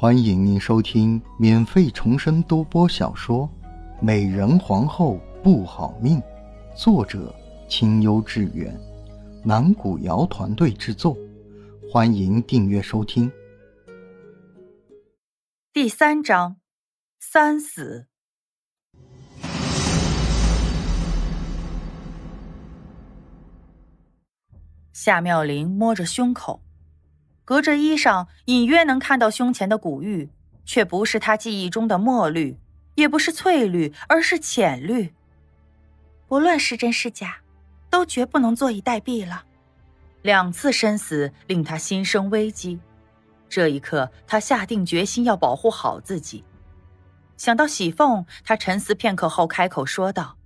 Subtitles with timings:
[0.00, 3.50] 欢迎您收听免费重生多播小说
[4.00, 6.20] 《美人皇后不好命》，
[6.76, 7.34] 作者
[7.68, 8.72] 清幽致远，
[9.44, 11.16] 南古瑶团队制作。
[11.90, 13.28] 欢迎订阅收听。
[15.72, 16.58] 第三章，
[17.18, 18.06] 三死。
[24.92, 26.62] 夏妙玲摸着胸口。
[27.48, 30.28] 隔着衣裳，隐约能看到胸前的古玉，
[30.66, 32.58] 却不是他记忆中的墨绿，
[32.94, 35.14] 也不是翠绿，而是浅绿。
[36.26, 37.38] 不论是真是假，
[37.88, 39.46] 都绝不能坐以待毙了。
[40.20, 42.78] 两次生死令他心生危机，
[43.48, 46.44] 这一刻，他下定决心要保护好自己。
[47.38, 50.36] 想到喜凤，他沉思片刻后开口说道：“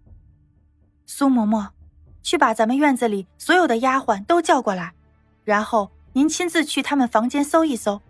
[1.05, 1.71] 苏嬷嬷，
[2.23, 4.95] 去把咱们院子里所有的丫鬟都叫过来，
[5.43, 8.03] 然后。”您亲自去他们房间搜一搜，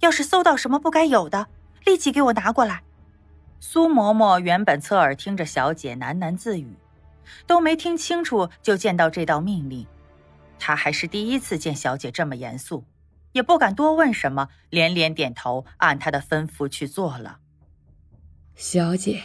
[0.00, 1.48] 要是搜到什么不该有的，
[1.84, 2.82] 立即给我拿过来。
[3.60, 6.74] 苏嬷嬷原本侧耳听着小姐喃喃自语，
[7.46, 9.86] 都没听清楚就见到这道命令，
[10.58, 12.84] 她还是第一次见小姐这么严肃，
[13.32, 17.38] 也不敢多问什么，连连点头，按她的吩咐去做了。
[18.54, 19.22] 小姐，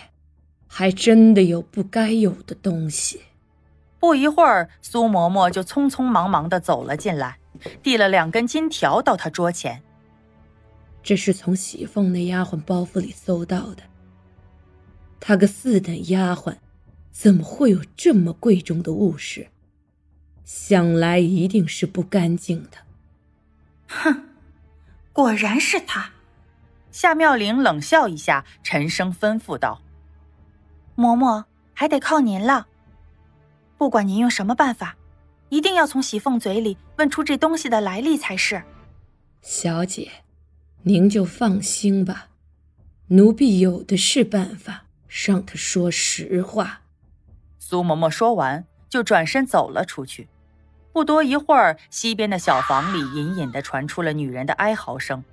[0.67, 3.21] 还真的有不该有的东西。
[3.99, 7.39] 不一会儿，苏嬷嬷就匆匆忙忙的走了进来。
[7.81, 9.81] 递了两根金条到他桌前。
[11.03, 13.83] 这是从喜凤那丫鬟包袱里搜到的。
[15.19, 16.57] 她个四等丫鬟，
[17.11, 19.47] 怎么会有这么贵重的物事？
[20.43, 22.77] 想来一定是不干净的。
[23.87, 24.29] 哼，
[25.13, 26.11] 果然是他。
[26.91, 29.81] 夏妙玲冷笑一下，沉声吩咐道
[30.97, 32.67] ：“嬷嬷，还得靠您了。
[33.77, 34.96] 不管您用什么办法。”
[35.49, 38.63] 一定要从喜凤嘴里问出这东西的来历才是。
[39.41, 40.11] 小姐，
[40.83, 42.27] 您就放心吧，
[43.07, 46.81] 奴婢有的是办法让他说实话。
[47.57, 50.27] 苏嬷嬷说完，就转身走了出去。
[50.91, 55.23] 不多一会儿，西边的小房里隐隐的传出了女人的哀嚎声。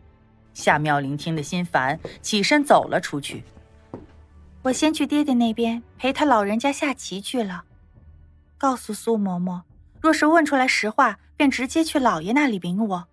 [0.52, 3.42] 夏妙玲听得心烦，起身走了出去。
[4.62, 7.64] 我先去爹爹那边陪他老人家下棋去了。
[8.56, 9.62] 告诉苏嬷嬷。
[10.04, 13.08] 若是问出来实话，便直接去老爷那里禀我。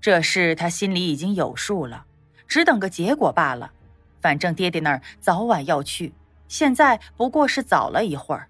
[0.00, 2.06] 这事他心里已经有数了，
[2.46, 3.72] 只等个结果罢了。
[4.20, 6.14] 反正爹爹那儿早晚要去，
[6.46, 8.48] 现在不过是早了一会儿。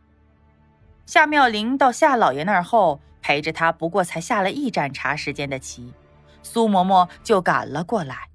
[1.07, 5.95] 夏妙玲到夏老爷那儿后，陪着他不过才下了一盏茶时间的棋，
[6.43, 8.29] 苏嬷嬷就赶了过来。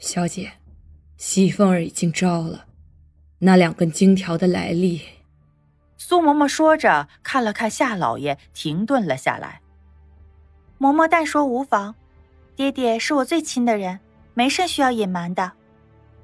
[0.00, 0.54] 小姐，
[1.16, 2.66] 喜凤儿已经招了，
[3.38, 5.00] 那两根金条的来历。
[5.96, 9.60] 苏嬷嬷说着，看了看夏老爷，停顿了下来。
[10.78, 11.94] 嬷嬷但说无妨，
[12.56, 13.98] 爹爹是我最亲的人，
[14.34, 15.52] 没甚需要隐瞒的。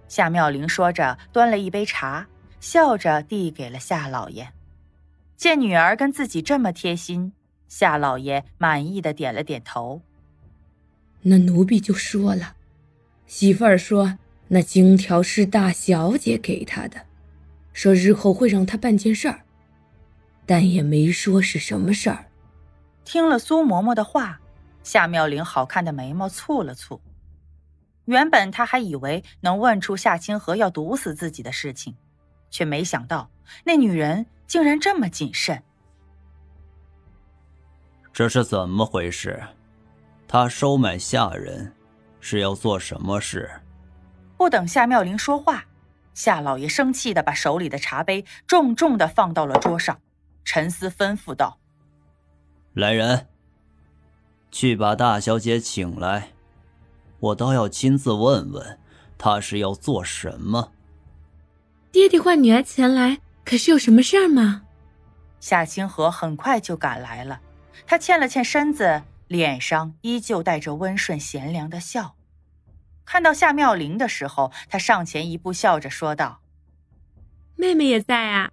[0.09, 2.27] 夏妙玲说着，端了一杯茶，
[2.59, 4.53] 笑着递给了夏老爷。
[5.37, 7.33] 见女儿跟自己这么贴心，
[7.69, 10.03] 夏老爷满意的点了点头。
[11.23, 12.57] 那奴婢就说了，
[13.27, 17.07] 媳妇儿说那金条是大小姐给她的，
[17.73, 19.43] 说日后会让她办件事儿。
[20.51, 22.29] 但也没说是什么事儿。
[23.05, 24.41] 听了苏嬷嬷的话，
[24.83, 26.99] 夏妙玲好看的眉毛蹙了蹙。
[28.07, 31.95] 原本她还以为能问出夏清河要毒死自己的事情，
[32.51, 33.31] 却没想到
[33.63, 35.63] 那女人竟然这么谨慎。
[38.13, 39.41] 这是怎么回事？
[40.27, 41.73] 他收买下人，
[42.19, 43.49] 是要做什么事？
[44.37, 45.65] 不等夏妙玲说话，
[46.13, 49.97] 夏老爷生气的把手里的茶杯重重的放到了桌上。
[50.53, 51.61] 沉思，吩咐道
[52.75, 53.29] ：“来人，
[54.51, 56.33] 去把大小姐请来，
[57.21, 58.81] 我倒要亲自问问，
[59.17, 60.73] 她是要做什么。”
[61.93, 64.63] 爹爹唤女儿前来，可是有什么事儿吗？
[65.39, 67.41] 夏清河很快就赶来了，
[67.87, 72.17] 他欠了欠身子，脸上依旧带着温顺贤良的笑。
[73.05, 76.41] 看到夏妙玲的时候，他上前一步，笑着说道
[77.55, 78.51] ：“妹妹也在啊。”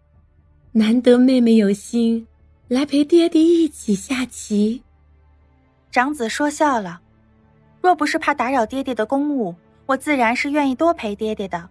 [0.78, 2.28] 难得妹妹有心，
[2.68, 4.84] 来陪爹爹一起下棋。
[5.90, 7.02] 长子说笑了，
[7.82, 9.56] 若不是怕打扰爹爹的公务，
[9.88, 11.68] 我自然是愿意多陪爹爹的。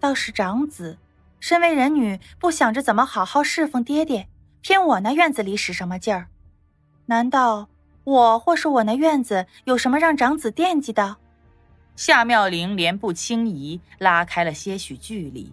[0.00, 0.96] 倒是长子，
[1.40, 4.26] 身为人女，不想着怎么好好侍奉爹爹，
[4.62, 6.28] 偏我那院子里使什么劲儿？
[7.04, 7.68] 难道
[8.04, 11.18] 我或是我那院子有什么让长子惦记的？
[11.96, 15.52] 夏妙玲莲步轻移，拉开了些许距离。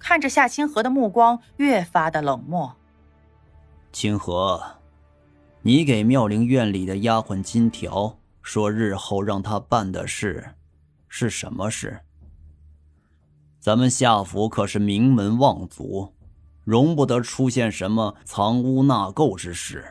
[0.00, 2.74] 看着夏清河的目光越发的冷漠。
[3.92, 4.60] 清河，
[5.62, 10.54] 你给妙龄院里的丫鬟金条，说日后让她办的事，
[11.08, 12.00] 是什么事？
[13.60, 16.14] 咱们夏府可是名门望族，
[16.64, 19.84] 容不得出现什么藏污纳垢之事。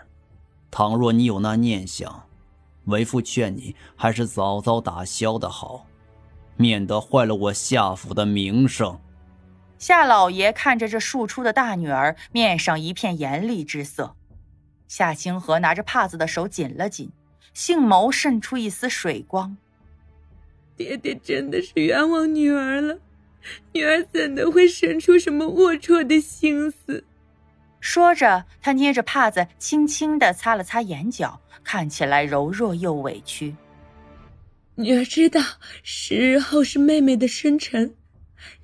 [0.72, 2.24] 倘若你有那念想，
[2.86, 5.86] 为父劝你还是早早打消的好，
[6.58, 9.00] 免得坏了我夏府的名声。
[9.80, 14.14] 夏老爷看着这庶出的大女儿，面上一片严厉之色。
[14.90, 17.10] 夏清河拿着帕子的手紧了紧，
[17.54, 19.56] 杏眸渗出一丝水光。
[20.76, 23.00] 爹爹真的是冤枉女儿了，
[23.72, 27.06] 女儿怎的会生出什么龌龊的心思？
[27.80, 33.56] 说着，他捏着帕子，轻轻的擦了擦眼角，看起来柔弱又委屈。
[34.76, 35.42] 女儿知道
[35.84, 37.94] 十日后是妹妹的生辰，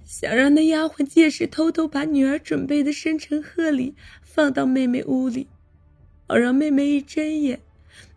[0.05, 5.47] 想让那丫鬟届时偷偷把女儿准备的生辰贺礼放到妹妹屋里，
[6.27, 7.59] 好让妹妹一睁眼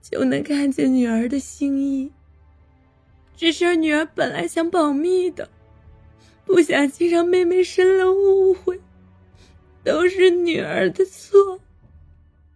[0.02, 2.12] 就能看见女儿的心意。
[3.36, 5.48] 只是女儿本来想保密的，
[6.44, 8.80] 不小心让妹妹生了误会。
[9.84, 11.60] 都是女儿的错。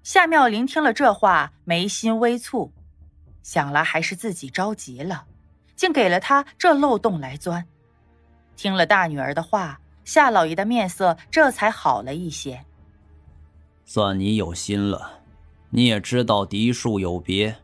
[0.03, 2.71] 夏妙玲听了这话，眉心微蹙，
[3.43, 5.25] 想来还是自己着急了，
[5.75, 7.67] 竟给了他这漏洞来钻。
[8.63, 12.65] 听了大女儿的话，夏老爷的面色这才好了一些。
[13.85, 15.19] 算你有心了，
[15.71, 17.57] 你也知道嫡庶有别，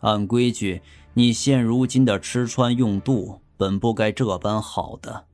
[0.00, 0.80] 按规矩，
[1.12, 5.26] 你现如今的吃穿用度本不该这般好的，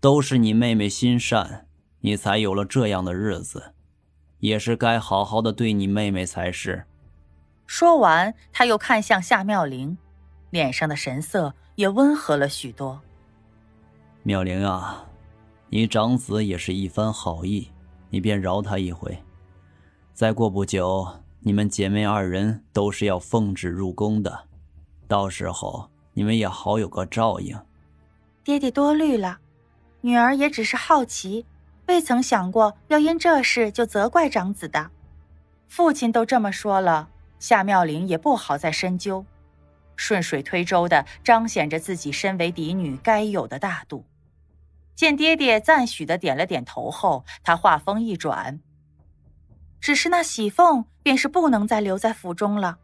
[0.00, 1.66] 都是你妹妹心善。
[2.00, 3.74] 你才有了这样的日子，
[4.38, 6.86] 也是该好好的对你妹妹才是。
[7.66, 9.98] 说完，他又看向夏妙玲，
[10.48, 13.02] 脸上的神色也温和了许多。
[14.22, 15.06] 妙玲啊，
[15.70, 17.70] 你长子也是一番好意，
[18.10, 19.18] 你便饶他一回。
[20.12, 21.08] 再过不久，
[21.40, 24.46] 你们姐妹二人都是要奉旨入宫的，
[25.08, 27.58] 到时候你们也好有个照应。
[28.44, 29.38] 爹爹多虑了，
[30.02, 31.46] 女儿也只是好奇。
[31.86, 34.90] 未曾想过要因这事就责怪长子的，
[35.66, 37.08] 父亲都这么说了，
[37.38, 39.24] 夏妙玲也不好再深究，
[39.96, 44.04] 顺水推舟的彰显着自己身为嫡女该有的大度。
[45.00, 48.60] 见爹爹赞许的点了点头后，他话锋一转
[49.80, 52.76] ：“只是那喜凤便是不能再留在府中了，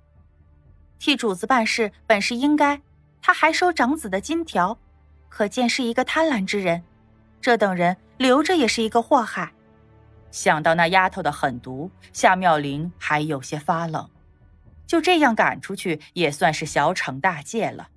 [0.98, 2.80] 替主子办事本是应该，
[3.20, 4.78] 他还收长子的金条，
[5.28, 6.82] 可见是一个贪婪之人。
[7.38, 9.52] 这等人。”留着也是一个祸害。
[10.30, 14.08] 想到那丫头的狠毒，夏妙玲还有些发冷。
[14.86, 17.90] 就这样赶出去，也算是小惩大戒了。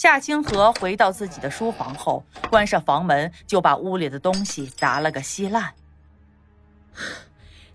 [0.00, 5.74] 夏清河回到自己的书房后，关上房门，就把屋里的东西砸了个稀烂。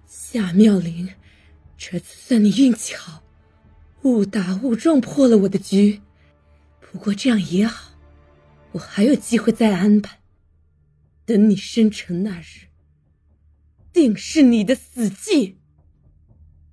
[0.07, 1.13] 夏妙玲，
[1.77, 3.21] 这次算你运气好，
[4.01, 6.01] 误打误撞破了我的局。
[6.79, 7.91] 不过这样也好，
[8.71, 10.17] 我还有机会再安排。
[11.27, 12.69] 等你生辰那日，
[13.93, 15.59] 定是你的死期。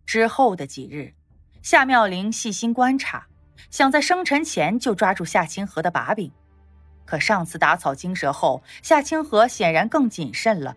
[0.06, 1.12] 之后的几日，
[1.60, 3.26] 夏妙玲细心观察，
[3.72, 6.30] 想在生辰前就抓住夏清河的把柄。
[7.04, 10.76] 可上次打草惊蛇后，夏清河显然更谨慎了。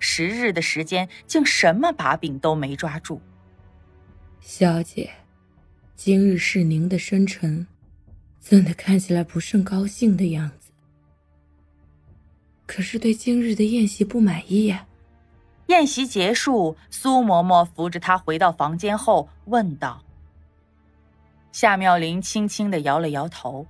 [0.00, 3.20] 十日的时间，竟什么把柄都没抓住。
[4.40, 5.10] 小姐，
[5.94, 7.66] 今日是您的生辰，
[8.40, 10.70] 怎的看起来不甚高兴的样子？
[12.66, 14.86] 可是对今日的宴席不满意呀。
[15.66, 20.03] 宴席结束，苏嬷嬷扶着他回到房间后问道
[21.54, 23.64] ：“夏妙玲轻轻的摇了摇头，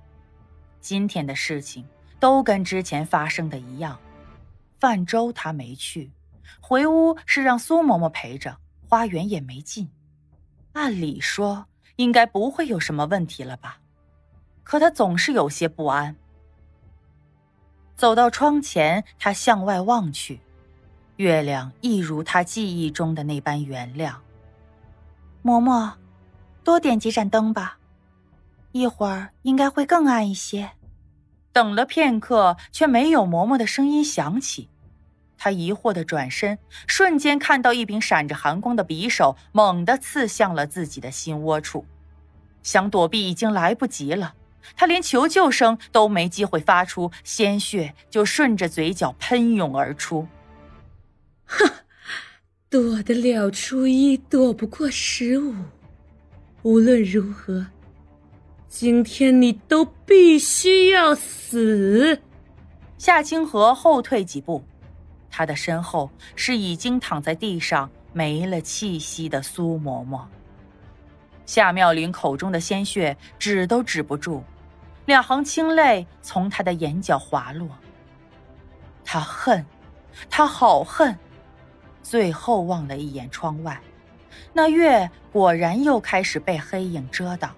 [0.81, 1.85] 今天的事情
[2.19, 3.95] 都跟之前发生的一样。
[4.79, 6.11] 泛舟她没去，
[6.59, 8.57] 回屋是让苏嬷嬷陪着，
[8.89, 9.87] 花园也没进。
[10.73, 13.77] 按理说应该不会有什么问题了吧？
[14.63, 16.15] 可她总是有些不安。”
[17.95, 20.41] 走到窗前，他向外望去，
[21.17, 24.19] 月亮一如他记忆中的那般圆亮。
[25.43, 25.93] 嬷嬷，
[26.65, 27.77] 多点几盏灯吧，
[28.71, 30.71] 一会儿应该会更暗一些。
[31.53, 34.67] 等了片刻，却没有嬷嬷的声音响起。
[35.37, 36.57] 他疑惑的转身，
[36.87, 41.85] 瞬间看到一柄闪着寒光的匕首猛地刺向了自己的心窝处，
[42.63, 44.33] 想躲避已经来不及了。
[44.75, 50.27] 他连求救声都没机会发出，鲜血就顺着嘴角喷涌而出。
[51.45, 51.69] 哼，
[52.71, 55.53] 躲得了初一，躲不过十五。
[56.65, 57.67] 无论如何，
[58.67, 62.19] 今天你都必须要死。
[62.97, 64.63] 夏清河后退几步，
[65.29, 70.23] 他的身后是已经躺在地上没了气息的苏嬷嬷。
[71.45, 74.43] 夏妙玲口中的鲜血止都止不住。
[75.05, 77.69] 两行清泪从他的眼角滑落。
[79.03, 79.63] 他恨，
[80.31, 81.15] 他好恨。
[82.01, 83.79] 最后望了一眼窗外，
[84.53, 87.53] 那月果然又开始被黑影遮挡。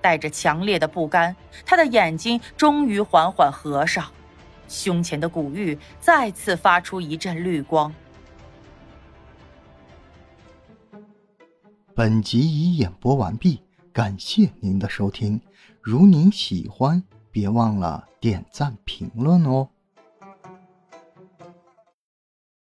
[0.00, 4.10] 带着强烈的不甘，他的眼睛终于缓缓合上，
[4.66, 7.94] 胸前的古玉再次发出一阵绿光。
[11.94, 15.40] 本集已演播完毕，感谢您的收听。
[15.80, 19.68] 如您喜欢，别忘了点赞评论哦。